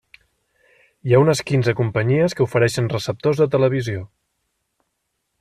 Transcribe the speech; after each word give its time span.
Hi 1.09 1.13
ha 1.13 1.19
unes 1.23 1.43
quinze 1.51 1.75
companyies 1.81 2.35
que 2.39 2.45
ofereixen 2.47 2.91
receptors 2.95 3.43
de 3.45 3.49
televisió. 3.59 4.03